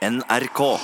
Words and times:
NRK. 0.00 0.80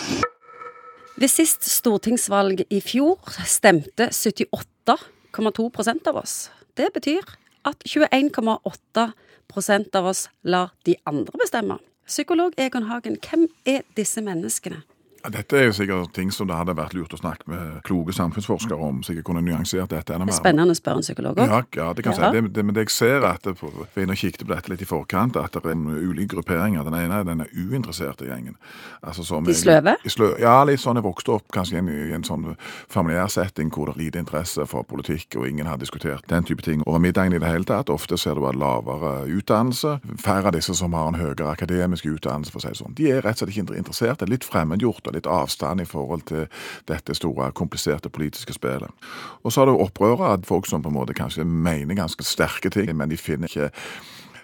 Ved 1.16 1.30
sist 1.32 1.64
stortingsvalg 1.64 2.68
i 2.68 2.84
fjor 2.84 3.16
stemte 3.48 4.12
78,2% 4.12 6.04
av 6.10 6.18
oss. 6.20 6.50
Det 6.76 6.92
betyr 6.92 7.24
at 7.64 7.80
21,8% 7.88 9.96
av 9.96 10.04
oss 10.12 10.28
lar 10.44 10.76
de 10.84 11.00
andre 11.08 11.32
bestemme. 11.40 11.80
Psykolog 12.04 12.52
Egon 12.60 12.84
Hagen, 12.90 13.16
hvem 13.24 13.48
er 13.64 13.88
disse 13.96 14.20
menneskene? 14.20 14.84
Dette 15.32 15.56
er 15.58 15.64
jo 15.68 15.72
sikkert 15.76 16.12
ting 16.14 16.30
som 16.32 16.46
det 16.48 16.56
hadde 16.56 16.74
vært 16.76 16.94
lurt 16.94 17.14
å 17.14 17.18
snakke 17.20 17.48
med 17.50 17.82
kloke 17.86 18.12
samfunnsforskere 18.16 18.76
om, 18.78 19.02
så 19.02 19.14
jeg 19.14 19.24
kunne 19.26 19.42
nyansert 19.42 19.90
dette 19.90 20.14
enda 20.14 20.26
Det 20.26 20.34
er 20.34 20.40
spennende 20.40 20.74
å 20.74 20.78
spørre 20.78 21.00
en 21.02 21.06
psykolog 21.06 21.40
òg. 21.42 21.48
Ja, 21.50 21.62
ja, 21.76 21.92
det 21.94 22.04
kan 22.04 22.12
Ja. 22.16 22.30
si. 22.30 22.40
Det, 22.40 22.52
det, 22.54 22.64
men 22.64 22.74
det 22.74 22.84
jeg 22.86 22.90
ser 22.90 23.24
at 23.26 23.42
det, 23.42 23.56
for 23.58 23.72
jeg 23.96 24.08
kikket 24.16 24.46
på 24.46 24.54
dette 24.54 24.68
litt 24.70 24.82
i 24.82 24.88
forkant, 24.88 25.36
at 25.36 25.52
det 25.52 25.64
er 25.64 25.74
ulike 25.76 26.36
grupperinger. 26.36 26.84
Den 26.84 26.94
ene 26.94 27.20
er 27.20 27.24
den 27.24 27.40
er 27.40 27.50
uinteresserte 27.54 28.26
gjengen. 28.28 28.56
Altså, 29.02 29.24
som 29.24 29.44
De 29.44 29.54
sløve? 29.54 29.96
I 30.04 30.08
slø, 30.08 30.32
ja, 30.40 30.62
litt 30.64 30.80
sånn. 30.80 30.96
Jeg 30.96 31.04
vokste 31.04 31.32
opp 31.34 31.50
kanskje 31.52 31.76
i 31.76 31.78
en, 31.78 31.88
i 31.88 32.12
en 32.14 32.24
sånn 32.24 32.56
familiær 32.88 33.28
setting 33.32 33.70
hvor 33.74 33.86
det 33.90 33.96
er 33.96 34.04
lite 34.04 34.18
interesse 34.22 34.66
for 34.66 34.84
politikk, 34.84 35.36
og 35.40 35.48
ingen 35.48 35.66
har 35.66 35.76
diskutert 35.78 36.26
den 36.28 36.44
type 36.44 36.62
ting 36.62 36.82
over 36.86 36.98
middagen 37.02 37.34
i 37.34 37.38
det 37.42 37.48
hele 37.48 37.64
tatt. 37.64 37.90
Ofte 37.90 38.16
ser 38.18 38.34
du 38.34 38.40
bare 38.44 38.56
lavere 38.58 39.26
utdannelse. 39.32 39.98
Færre 40.22 40.46
av 40.52 40.56
disse 40.56 40.74
som 40.74 40.92
har 40.96 41.08
en 41.08 41.18
høyere 41.20 41.50
akademisk 41.50 42.06
utdannelse, 42.06 42.52
for 42.52 42.60
å 42.60 42.66
si 42.66 42.68
det 42.74 42.80
sånn. 42.80 42.94
De 42.96 43.10
er 43.10 43.22
rett 43.26 43.40
og 43.40 43.46
slett 43.48 43.56
ikke 43.56 43.76
interessert. 43.80 44.18
Det 44.20 44.28
er 44.28 44.34
litt 44.36 44.46
fremmedgjort 44.46 45.08
og 45.10 45.15
litt 45.16 45.30
avstand 45.30 45.82
i 45.82 45.88
forhold 45.88 46.26
til 46.30 46.46
dette 46.88 47.16
store, 47.16 47.52
kompliserte 47.56 48.12
politiske 48.12 48.56
spillet. 48.56 48.92
Og 49.42 49.52
så 49.52 49.62
har 49.62 49.70
det 49.70 49.80
opprøret 49.80 50.40
at 50.40 50.46
folk 50.48 50.68
som 50.68 50.84
på 50.84 50.92
en 50.92 50.98
måte 50.98 51.16
kanskje 51.16 51.44
mener 51.44 51.98
ganske 51.98 52.24
sterke 52.26 52.70
ting, 52.70 52.92
men 52.96 53.10
de 53.10 53.20
finner 53.20 53.50
ikke 53.50 53.72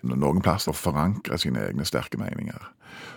noen 0.02 0.42
plass 0.42 0.68
å 0.68 0.76
forankre 0.76 1.38
sine 1.38 1.66
egne 1.68 1.86
sterke 1.88 2.18
meninger. 2.20 2.70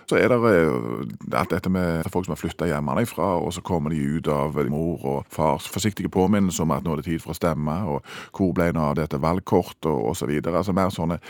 Så 0.06 0.16
er 0.16 0.30
det 0.30 0.38
alt 0.38 1.34
at 1.34 1.50
dette 1.50 1.70
med 1.72 2.06
folk 2.12 2.26
som 2.26 2.32
har 2.32 2.40
flytta 2.40 2.68
hjemmefra, 2.70 3.32
og 3.42 3.52
så 3.54 3.62
kommer 3.66 3.90
de 3.90 3.98
ut 3.98 4.28
av 4.30 4.56
mor 4.70 5.02
og 5.04 5.26
fars 5.32 5.66
forsiktige 5.68 6.12
påminnelser 6.12 6.64
om 6.64 6.74
at 6.76 6.86
nå 6.86 6.94
er 6.94 7.02
det 7.02 7.08
tid 7.10 7.24
for 7.24 7.34
å 7.34 7.38
stemme, 7.38 7.76
og 7.90 8.06
hvor 8.36 8.54
ble 8.56 8.70
det 8.70 8.82
av 8.82 8.96
dette 8.98 9.20
valgkortet, 9.20 9.90
og 9.90 10.12
osv. 10.12 10.32
Altså 10.46 10.74
mer 10.76 10.94
sånne 10.94 11.20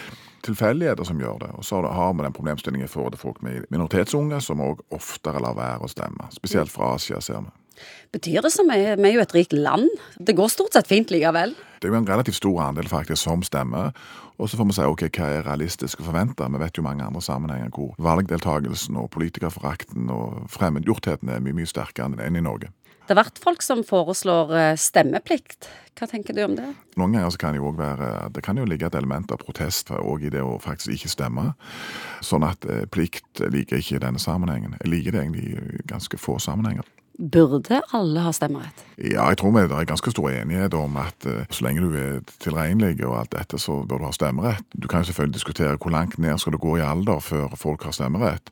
tilfeldigheter 0.47 1.09
som 1.09 1.21
gjør 1.21 1.41
det. 1.47 1.53
Og 1.57 1.65
så 1.67 1.81
har 1.83 2.15
vi 2.15 2.27
den 2.27 2.37
problemstillingen 2.37 2.93
for 2.93 3.11
det 3.11 3.21
folk 3.21 3.41
med 3.43 3.65
minoritetsunge, 3.73 4.41
som 4.45 4.63
òg 4.63 4.85
oftere 4.95 5.43
lar 5.43 5.57
være 5.57 5.89
å 5.89 5.93
stemme. 5.93 6.29
Spesielt 6.37 6.73
fra 6.73 6.95
Asia, 6.95 7.21
ser 7.25 7.47
vi. 7.49 7.55
Betyr 8.15 8.45
det 8.47 8.53
så 8.55 8.65
mye? 8.67 8.95
Vi 8.99 9.09
er 9.11 9.17
jo 9.17 9.25
et 9.25 9.35
rikt 9.37 9.57
land. 9.57 9.89
Det 10.19 10.37
går 10.39 10.53
stort 10.53 10.77
sett 10.77 10.89
fint 10.91 11.13
likevel. 11.13 11.57
Det 11.81 11.89
er 11.89 11.93
jo 11.93 11.99
en 12.01 12.09
relativt 12.09 12.39
stor 12.39 12.63
andel 12.69 12.89
faktisk 12.89 13.23
som 13.23 13.45
stemmer. 13.47 13.93
Og 14.37 14.51
så 14.51 14.59
får 14.59 14.69
vi 14.69 14.77
si 14.77 14.87
ok, 14.87 15.05
hva 15.17 15.29
er 15.33 15.47
realistisk 15.47 16.01
å 16.01 16.09
forvente. 16.11 16.49
Vi 16.53 16.61
vet 16.61 16.77
jo 16.77 16.85
mange 16.85 17.05
andre 17.05 17.23
sammenhenger 17.25 17.73
hvor 17.73 17.95
valgdeltagelsen 18.03 18.99
og 19.01 19.11
politikerforakten 19.17 20.11
og 20.13 20.49
fremmedgjortheten 20.53 21.33
er 21.33 21.45
mye, 21.45 21.57
mye 21.57 21.71
sterkere 21.71 22.21
enn 22.25 22.37
i 22.37 22.45
Norge. 22.45 22.73
Det 23.07 23.15
har 23.15 23.21
vært 23.21 23.39
folk 23.39 23.63
som 23.63 23.85
foreslår 23.87 24.53
eh, 24.59 24.73
stemmeplikt. 24.83 25.69
Hva 25.97 26.09
tenker 26.11 26.35
du 26.35 26.41
om 26.43 26.57
det? 26.59 26.67
Noen 26.99 27.15
ganger 27.15 27.31
så 27.31 27.39
kan 27.39 27.55
det 27.55 27.61
jo 27.61 27.71
være, 27.79 28.09
det 28.35 28.43
kan 28.43 28.59
jo 28.59 28.67
ligge 28.67 28.89
et 28.89 28.99
element 28.99 29.31
av 29.31 29.39
protest 29.45 29.93
òg 29.95 30.27
i 30.27 30.33
det 30.35 30.43
å 30.43 30.57
faktisk 30.63 30.97
ikke 30.97 31.13
stemme. 31.13 31.45
Sånn 32.27 32.45
at 32.47 32.67
eh, 32.67 32.83
plikt 32.91 33.45
liker 33.47 33.79
jeg 33.79 33.87
ikke 33.87 34.01
i 34.01 34.05
denne 34.09 34.23
sammenhengen. 34.23 34.75
Jeg 34.83 34.91
liker 34.91 35.15
det 35.15 35.23
egentlig 35.23 35.47
i 35.55 35.87
ganske 35.87 36.19
få 36.19 36.41
sammenhenger. 36.43 36.83
Burde 37.19 37.81
alle 37.97 38.21
ha 38.21 38.31
stemmerett? 38.33 38.83
Ja, 38.99 39.29
jeg 39.29 39.39
tror 39.39 39.51
vi- 39.55 39.63
det 39.69 39.73
er 39.79 39.85
ganske 39.89 40.11
stor 40.11 40.29
enighet 40.31 40.75
om 40.75 40.97
at 40.97 41.27
eh, 41.27 41.47
så 41.51 41.65
lenge 41.65 41.81
du 41.81 41.97
er 41.97 42.21
tilregnelig 42.41 43.05
og 43.07 43.19
alt 43.21 43.31
dette, 43.33 43.59
så 43.59 43.87
bør 43.89 43.99
du 43.99 44.05
ha 44.05 44.11
stemmerett. 44.13 44.65
Du 44.83 44.87
kan 44.89 45.01
jo 45.01 45.05
selvfølgelig 45.13 45.35
diskutere 45.35 45.77
hvor 45.77 45.91
langt 45.91 46.19
ned 46.19 46.39
skal 46.39 46.53
du 46.53 46.59
gå 46.59 46.77
i 46.77 46.81
alder 46.85 47.21
før 47.21 47.57
folk 47.57 47.83
har 47.85 47.93
stemmerett. 47.93 48.51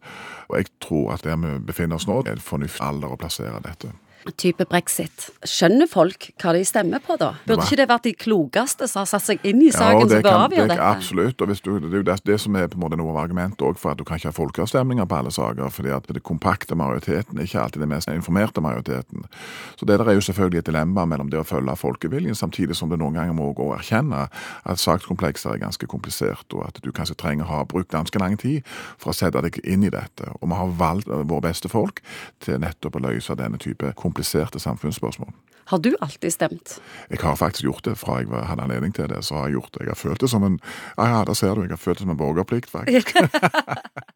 Og 0.48 0.56
jeg 0.56 0.66
tror 0.80 1.12
at 1.12 1.22
der 1.24 1.36
vi 1.36 1.58
befinner 1.58 1.96
oss 1.96 2.06
nå, 2.06 2.22
er 2.26 2.32
et 2.32 2.42
fornuftig 2.42 2.80
alder 2.80 3.08
å 3.12 3.16
plassere 3.20 3.60
dette. 3.62 3.92
Type 4.40 4.64
brexit. 4.68 5.28
Skjønner 5.44 5.88
folk 5.90 6.30
hva 6.40 6.54
de 6.56 6.62
stemmer 6.66 7.02
på, 7.04 7.16
da? 7.20 7.34
Burde 7.44 7.66
ikke 7.66 7.78
det 7.82 7.88
vært 7.90 8.06
de 8.08 8.14
klokeste 8.16 8.88
som 8.88 9.02
har 9.02 9.10
satt 9.10 9.26
seg 9.26 9.44
inn 9.44 9.60
i 9.62 9.70
saken, 9.74 10.00
ja, 10.00 10.08
det 10.08 10.20
som 10.20 10.24
bør 10.24 10.38
avgjøre 10.46 10.68
det, 10.68 10.76
dette? 10.76 10.88
Absolutt. 10.96 11.42
og 11.44 11.48
du, 11.52 11.54
Det 11.84 11.92
er 11.92 12.00
jo 12.00 12.06
det, 12.08 12.16
det 12.30 12.38
som 12.40 12.56
er 12.56 12.70
på 12.72 12.78
en 12.78 12.84
måte 12.86 12.98
noe 13.00 13.12
av 13.12 13.20
argumentet 13.24 13.80
for 13.80 13.92
at 13.92 14.00
du 14.00 14.04
kan 14.08 14.20
ikke 14.20 14.30
ha 14.30 14.36
folkeavstemninger 14.36 15.08
på 15.10 15.18
alle 15.18 15.32
saker. 15.34 15.68
fordi 15.70 15.92
at 15.94 16.08
det 16.08 16.22
kompakte 16.22 16.74
majoriteten 16.74 17.40
ikke 17.40 17.60
alltid 17.60 17.84
den 17.84 17.92
mest 17.92 18.08
informerte 18.08 18.60
majoriteten. 18.64 19.26
Så 19.76 19.84
det 19.84 19.98
der 19.98 20.08
er 20.08 20.18
jo 20.18 20.24
selvfølgelig 20.24 20.58
et 20.58 20.66
dilemma 20.66 21.04
mellom 21.04 21.30
det 21.30 21.40
å 21.40 21.46
følge 21.46 21.76
folkeviljen, 21.76 22.34
samtidig 22.34 22.76
som 22.76 22.88
du 22.88 22.96
noen 22.96 23.14
ganger 23.14 23.36
må 23.36 23.52
gå 23.52 23.68
og 23.70 23.78
erkjenne 23.78 24.28
at 24.64 24.80
sakskomplekser 24.80 25.54
er 25.54 25.62
ganske 25.62 25.86
komplisert, 25.86 26.46
og 26.52 26.66
at 26.68 26.80
du 26.84 26.90
kanskje 26.92 27.16
trenger 27.20 27.44
å 27.44 27.52
ha 27.52 27.64
brukt 27.68 27.92
ganske 27.92 28.18
lang 28.18 28.36
tid 28.40 28.64
for 28.98 29.12
å 29.12 29.16
sette 29.16 29.42
deg 29.44 29.58
inn 29.64 29.84
i 29.84 29.92
dette. 29.92 30.30
Og 30.40 30.48
vi 30.48 30.58
har 30.58 30.74
valgt 30.78 31.08
våre 31.08 31.48
beste 31.48 31.70
folk 31.72 32.00
til 32.44 32.60
nettopp 32.62 32.98
å 32.98 33.04
løse 33.08 33.36
denne 33.38 33.60
type 33.60 33.92
kompliserte 34.14 34.60
samfunnsspørsmål. 34.62 35.32
Har 35.66 35.78
du 35.78 35.94
alltid 36.00 36.30
stemt? 36.32 36.78
Jeg 37.10 37.18
har 37.22 37.34
faktisk 37.36 37.64
gjort 37.64 37.84
det 37.84 37.96
fra 37.98 38.18
jeg 38.20 38.28
var- 38.30 38.44
hadde 38.46 38.62
anledning 38.62 38.94
til 38.94 39.08
det. 39.08 39.24
så 39.24 39.34
har 39.34 39.46
Jeg 39.48 39.52
gjort 39.58 39.72
det. 39.74 39.80
Jeg 39.80 39.88
har 39.90 39.94
følt 39.94 40.20
det 40.20 40.30
som 40.30 40.42
en 40.44 40.60
ja, 40.98 41.04
ja, 41.18 41.24
der 41.24 41.32
ser 41.34 41.54
du, 41.54 41.62
jeg 41.62 41.70
har 41.70 41.76
følt 41.76 41.98
det 41.98 42.04
som 42.04 42.10
en 42.10 42.16
borgerplikt, 42.16 42.70
faktisk. 42.70 43.16